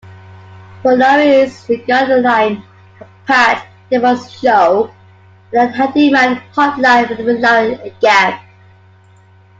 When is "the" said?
2.97-3.05, 5.71-5.77